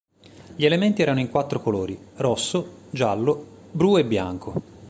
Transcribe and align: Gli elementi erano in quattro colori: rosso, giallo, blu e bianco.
Gli 0.55 0.65
elementi 0.65 1.03
erano 1.03 1.19
in 1.19 1.29
quattro 1.29 1.61
colori: 1.61 1.95
rosso, 2.15 2.85
giallo, 2.89 3.67
blu 3.69 3.99
e 3.99 4.03
bianco. 4.03 4.59